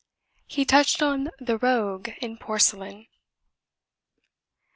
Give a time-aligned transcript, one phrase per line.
[0.47, 3.05] He touched on the rogue in porcelain.